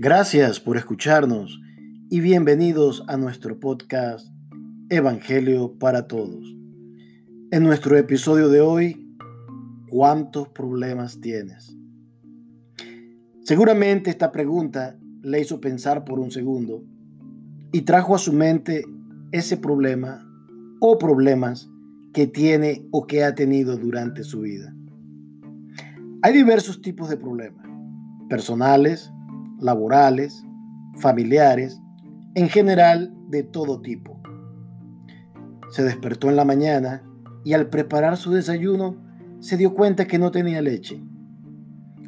[0.00, 1.60] Gracias por escucharnos
[2.08, 4.28] y bienvenidos a nuestro podcast
[4.90, 6.56] Evangelio para Todos.
[7.50, 9.16] En nuestro episodio de hoy,
[9.88, 11.76] ¿cuántos problemas tienes?
[13.42, 16.84] Seguramente esta pregunta le hizo pensar por un segundo
[17.72, 18.84] y trajo a su mente
[19.32, 20.24] ese problema
[20.80, 21.68] o problemas
[22.18, 24.74] que tiene o que ha tenido durante su vida.
[26.20, 27.64] Hay diversos tipos de problemas,
[28.28, 29.12] personales,
[29.60, 30.44] laborales,
[30.96, 31.80] familiares,
[32.34, 34.20] en general de todo tipo.
[35.70, 37.04] Se despertó en la mañana
[37.44, 38.96] y al preparar su desayuno
[39.38, 41.00] se dio cuenta que no tenía leche.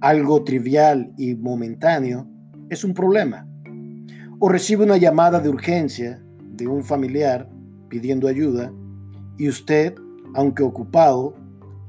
[0.00, 2.26] Algo trivial y momentáneo
[2.70, 3.46] es un problema.
[4.40, 6.20] O recibe una llamada de urgencia
[6.56, 7.48] de un familiar
[7.88, 8.72] pidiendo ayuda
[9.38, 9.94] y usted,
[10.34, 11.34] aunque ocupado,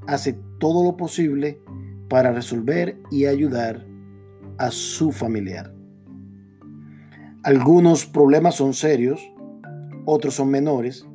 [0.07, 1.59] hace todo lo posible
[2.09, 3.85] para resolver y ayudar
[4.57, 5.73] a su familiar.
[7.43, 9.21] Algunos problemas son serios,
[10.05, 11.05] otros son menores,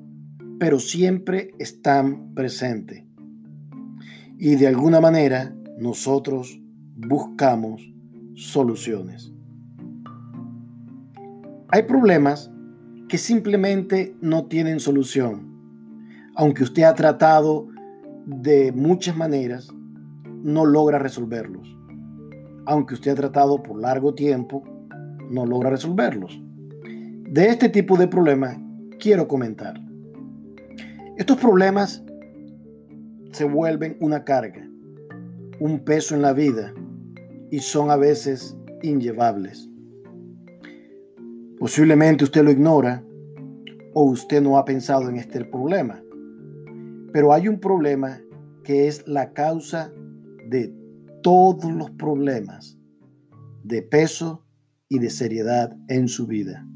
[0.59, 3.05] pero siempre están presentes.
[4.39, 6.61] Y de alguna manera nosotros
[6.97, 7.81] buscamos
[8.35, 9.33] soluciones.
[11.71, 12.51] Hay problemas
[13.09, 15.58] que simplemente no tienen solución.
[16.39, 17.69] Aunque usted ha tratado
[18.25, 19.69] de muchas maneras,
[20.43, 21.79] no logra resolverlos
[22.69, 24.63] aunque usted ha tratado por largo tiempo,
[25.31, 26.39] no logra resolverlos.
[27.31, 28.59] De este tipo de problemas
[29.01, 29.81] quiero comentar.
[31.17, 32.05] Estos problemas
[33.33, 34.69] se vuelven una carga,
[35.59, 36.75] un peso en la vida
[37.51, 39.71] y son a veces inllevables.
[41.59, 43.03] Posiblemente usted lo ignora
[43.95, 46.03] o usted no ha pensado en este problema,
[47.13, 48.21] pero hay un problema
[48.65, 49.93] que es la causa
[50.49, 50.75] de
[51.23, 52.79] todos los problemas
[53.65, 54.47] de peso
[54.89, 56.67] y de seriedad en su vida.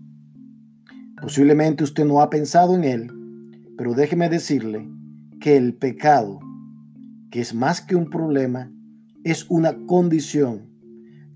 [1.21, 3.11] Posiblemente usted no ha pensado en él,
[3.77, 4.89] pero déjeme decirle
[5.41, 6.41] que el pecado,
[7.31, 8.71] que es más que un problema,
[9.25, 10.71] es una condición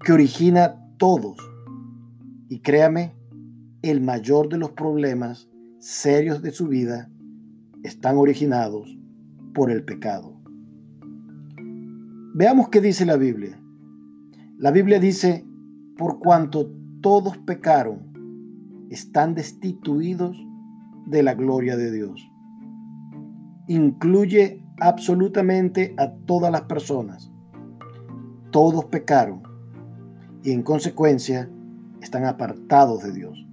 [0.05, 1.39] que origina todos.
[2.49, 3.15] Y créame,
[3.83, 7.11] el mayor de los problemas serios de su vida
[7.83, 8.96] están originados
[9.57, 10.35] por el pecado.
[12.35, 13.59] Veamos qué dice la Biblia.
[14.59, 15.47] La Biblia dice,
[15.97, 20.37] por cuanto todos pecaron, están destituidos
[21.07, 22.31] de la gloria de Dios.
[23.67, 27.33] Incluye absolutamente a todas las personas.
[28.51, 29.43] Todos pecaron
[30.43, 31.49] y en consecuencia
[32.03, 33.47] están apartados de Dios.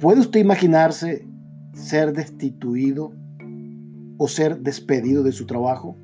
[0.00, 1.28] ¿Puede usted imaginarse
[1.74, 3.12] ser destituido
[4.18, 5.96] o ser despedido de su trabajo?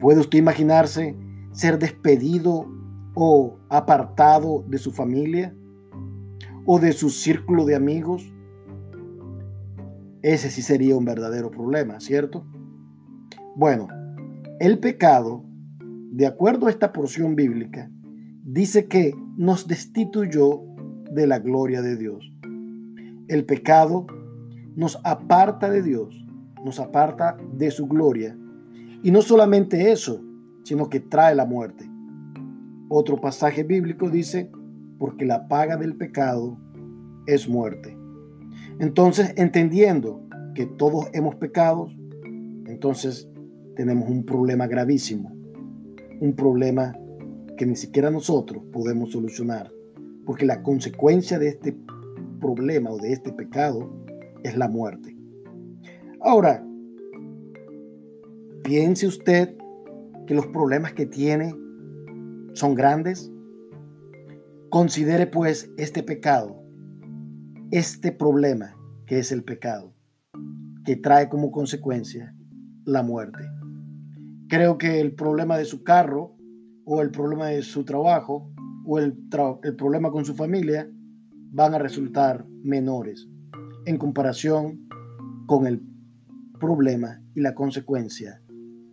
[0.00, 1.16] ¿Puede usted imaginarse
[1.52, 2.66] ser despedido
[3.14, 5.54] o apartado de su familia
[6.66, 8.32] o de su círculo de amigos?
[10.22, 12.44] Ese sí sería un verdadero problema, ¿cierto?
[13.56, 13.88] Bueno,
[14.60, 15.44] el pecado,
[15.80, 17.90] de acuerdo a esta porción bíblica,
[18.44, 20.62] dice que nos destituyó
[21.10, 22.32] de la gloria de Dios.
[23.28, 24.06] El pecado
[24.74, 26.24] nos aparta de Dios,
[26.64, 28.36] nos aparta de su gloria
[29.02, 30.22] y no solamente eso,
[30.64, 31.88] sino que trae la muerte.
[32.88, 34.50] Otro pasaje bíblico dice,
[34.98, 36.58] porque la paga del pecado
[37.26, 37.96] es muerte.
[38.78, 40.22] Entonces, entendiendo
[40.54, 41.88] que todos hemos pecado,
[42.66, 43.30] entonces
[43.76, 45.32] tenemos un problema gravísimo,
[46.20, 46.96] un problema
[47.56, 49.70] que ni siquiera nosotros podemos solucionar,
[50.24, 51.76] porque la consecuencia de este
[52.40, 53.90] problema o de este pecado
[54.42, 55.17] es la muerte.
[56.20, 56.64] Ahora,
[58.68, 59.56] Piense usted
[60.26, 61.54] que los problemas que tiene
[62.52, 63.32] son grandes.
[64.68, 66.62] Considere pues este pecado,
[67.70, 68.76] este problema
[69.06, 69.94] que es el pecado,
[70.84, 72.36] que trae como consecuencia
[72.84, 73.42] la muerte.
[74.50, 76.36] Creo que el problema de su carro
[76.84, 78.52] o el problema de su trabajo
[78.84, 79.16] o el,
[79.62, 80.90] el problema con su familia
[81.52, 83.26] van a resultar menores
[83.86, 84.86] en comparación
[85.46, 85.82] con el
[86.58, 88.42] problema y la consecuencia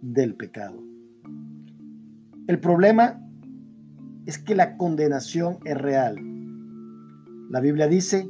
[0.01, 0.83] del pecado.
[2.47, 3.21] El problema
[4.25, 6.17] es que la condenación es real.
[7.49, 8.29] La Biblia dice,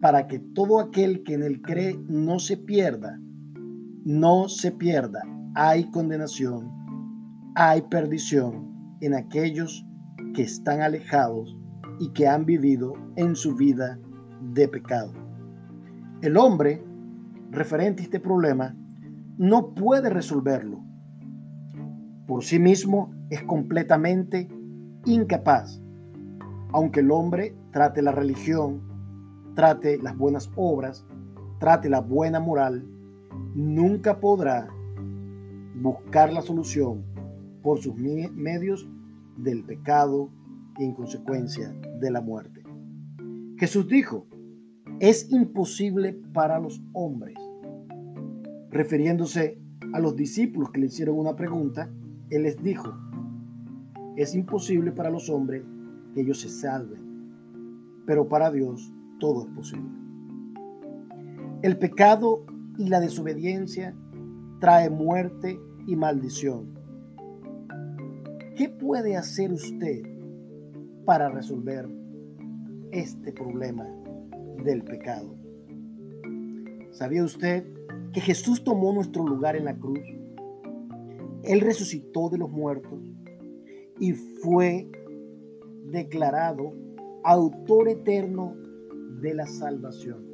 [0.00, 3.18] para que todo aquel que en él cree no se pierda,
[4.04, 5.22] no se pierda.
[5.54, 6.70] Hay condenación,
[7.54, 9.84] hay perdición en aquellos
[10.34, 11.56] que están alejados
[11.98, 13.98] y que han vivido en su vida
[14.40, 15.12] de pecado.
[16.20, 16.84] El hombre,
[17.56, 18.76] referente a este problema,
[19.38, 20.86] no puede resolverlo
[22.26, 24.48] por sí mismo es completamente
[25.04, 25.80] incapaz.
[26.72, 28.82] Aunque el hombre trate la religión,
[29.54, 31.06] trate las buenas obras,
[31.60, 32.84] trate la buena moral,
[33.54, 34.68] nunca podrá
[35.76, 37.04] buscar la solución
[37.62, 38.88] por sus medios
[39.36, 40.28] del pecado
[40.78, 42.64] y en consecuencia de la muerte.
[43.56, 44.26] Jesús dijo,
[44.98, 47.38] es imposible para los hombres.
[48.76, 49.58] Refiriéndose
[49.94, 51.88] a los discípulos que le hicieron una pregunta,
[52.28, 52.94] Él les dijo,
[54.16, 55.64] es imposible para los hombres
[56.12, 57.00] que ellos se salven,
[58.04, 59.88] pero para Dios todo es posible.
[61.62, 62.44] El pecado
[62.76, 63.96] y la desobediencia
[64.60, 66.74] trae muerte y maldición.
[68.56, 70.02] ¿Qué puede hacer usted
[71.06, 71.88] para resolver
[72.92, 73.86] este problema
[74.62, 75.34] del pecado?
[76.90, 77.75] ¿Sabía usted
[78.16, 80.00] que Jesús tomó nuestro lugar en la cruz?
[81.42, 82.98] Él resucitó de los muertos
[84.00, 84.90] y fue
[85.92, 86.72] declarado
[87.22, 88.56] autor eterno
[89.20, 90.24] de la salvación.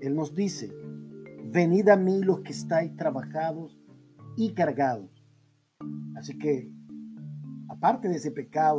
[0.00, 0.72] Él nos dice,
[1.52, 3.78] venid a mí los que estáis trabajados
[4.34, 5.10] y cargados.
[6.16, 6.72] Así que,
[7.68, 8.78] aparte de ese pecado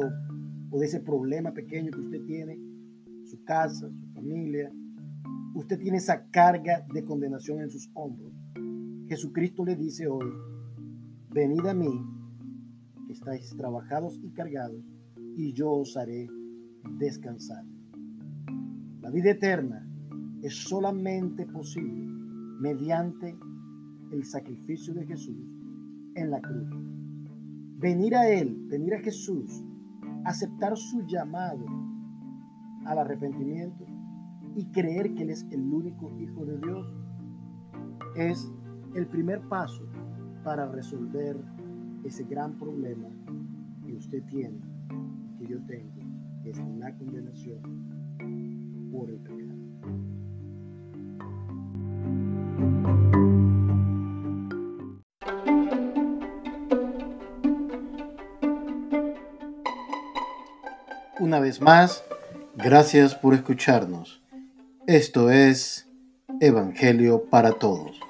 [0.71, 2.59] o de ese problema pequeño que usted tiene,
[3.23, 4.73] su casa, su familia,
[5.55, 8.33] usted tiene esa carga de condenación en sus hombros.
[9.07, 10.29] Jesucristo le dice hoy,
[11.31, 11.89] venid a mí,
[13.07, 14.83] que estáis trabajados y cargados,
[15.37, 16.27] y yo os haré
[16.97, 17.63] descansar.
[19.01, 19.87] La vida eterna
[20.41, 22.05] es solamente posible
[22.59, 23.37] mediante
[24.11, 25.37] el sacrificio de Jesús
[26.15, 26.67] en la cruz.
[27.77, 29.63] Venir a Él, venir a Jesús,
[30.25, 31.65] aceptar su llamado
[32.85, 33.94] al arrepentimiento
[34.55, 36.93] y creer que Él es el único Hijo de Dios
[38.15, 38.51] es
[38.95, 39.83] el primer paso
[40.43, 41.37] para resolver
[42.03, 43.09] ese gran problema
[43.85, 44.59] que usted tiene,
[45.37, 46.01] que yo tengo,
[46.45, 47.59] es la condenación
[48.91, 49.45] por el pecado.
[61.19, 62.03] Una vez más,
[62.55, 64.24] gracias por escucharnos.
[64.87, 65.87] Esto es
[66.39, 68.04] Evangelio para Todos.